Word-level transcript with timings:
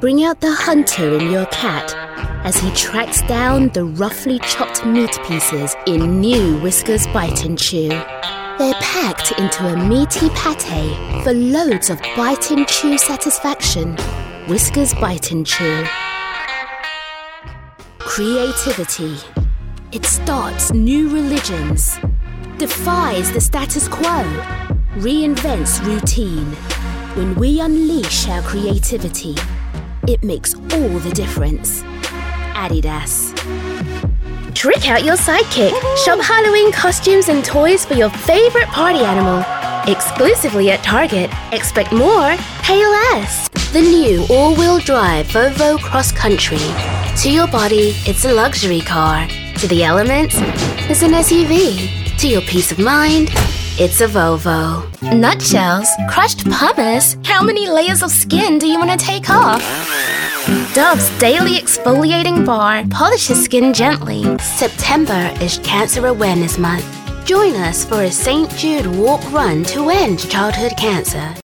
Bring 0.00 0.24
out 0.24 0.40
the 0.40 0.50
hunter 0.50 1.18
in 1.18 1.30
your 1.30 1.44
cat 1.46 1.94
as 2.46 2.56
he 2.56 2.70
tracks 2.70 3.20
down 3.20 3.68
the 3.68 3.84
roughly 3.84 4.38
chopped 4.38 4.86
meat 4.86 5.10
pieces 5.26 5.76
in 5.86 6.22
new 6.22 6.58
Whiskas 6.60 7.04
Bite 7.12 7.44
and 7.44 7.58
Chew. 7.58 7.90
They're 7.90 8.80
packed 8.80 9.32
into 9.38 9.66
a 9.66 9.76
meaty 9.76 10.30
pate 10.30 11.22
for 11.22 11.34
loads 11.34 11.90
of 11.90 12.00
bite 12.16 12.50
and 12.50 12.66
chew 12.66 12.96
satisfaction. 12.96 13.94
Whiskas 14.46 14.98
Bite 14.98 15.32
and 15.32 15.46
Chew. 15.46 15.84
Creativity. 17.98 19.18
It 19.92 20.06
starts 20.06 20.72
new 20.72 21.10
religions, 21.10 21.98
defies 22.56 23.30
the 23.32 23.40
status 23.42 23.86
quo, 23.86 24.24
reinvents 24.96 25.84
routine. 25.84 26.46
When 27.16 27.34
we 27.34 27.60
unleash 27.60 28.28
our 28.28 28.40
creativity, 28.40 29.34
it 30.06 30.22
makes 30.22 30.54
all 30.54 30.98
the 31.00 31.12
difference. 31.14 31.82
Adidas. 32.54 33.34
Trick 34.54 34.88
out 34.88 35.04
your 35.04 35.16
sidekick. 35.16 35.72
Shop 36.04 36.20
Halloween 36.20 36.72
costumes 36.72 37.28
and 37.28 37.44
toys 37.44 37.84
for 37.84 37.94
your 37.94 38.10
favorite 38.10 38.66
party 38.66 39.00
animal. 39.00 39.44
Exclusively 39.90 40.70
at 40.70 40.82
Target. 40.82 41.30
Expect 41.52 41.92
more, 41.92 42.36
pay 42.62 42.84
less. 42.84 43.48
The 43.72 43.80
new 43.80 44.26
all 44.28 44.54
wheel 44.54 44.78
drive 44.78 45.26
Volvo 45.28 45.78
Cross 45.78 46.12
Country. 46.12 46.58
To 47.22 47.30
your 47.30 47.46
body, 47.48 47.94
it's 48.06 48.24
a 48.24 48.32
luxury 48.32 48.80
car. 48.80 49.26
To 49.28 49.68
the 49.68 49.84
elements, 49.84 50.34
it's 50.90 51.02
an 51.02 51.12
SUV. 51.12 52.18
To 52.18 52.28
your 52.28 52.42
peace 52.42 52.72
of 52.72 52.78
mind, 52.78 53.30
it's 53.80 54.02
a 54.02 54.06
Volvo. 54.06 54.84
Nutshells, 55.00 55.88
crushed 56.10 56.44
pumice. 56.50 57.16
How 57.24 57.42
many 57.42 57.66
layers 57.66 58.02
of 58.02 58.10
skin 58.10 58.58
do 58.58 58.66
you 58.66 58.78
want 58.78 58.90
to 58.90 58.96
take 58.98 59.30
off? 59.30 59.62
Dove's 60.74 61.08
daily 61.18 61.54
exfoliating 61.54 62.44
bar 62.44 62.84
polishes 62.90 63.42
skin 63.42 63.72
gently. 63.72 64.36
September 64.38 65.34
is 65.40 65.58
Cancer 65.64 66.06
Awareness 66.08 66.58
Month. 66.58 66.84
Join 67.24 67.54
us 67.54 67.86
for 67.86 68.02
a 68.02 68.10
St. 68.10 68.50
Jude 68.50 68.86
walk 68.86 69.22
run 69.32 69.64
to 69.64 69.88
end 69.88 70.28
childhood 70.28 70.76
cancer. 70.76 71.34